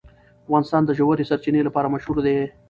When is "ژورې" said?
0.99-1.27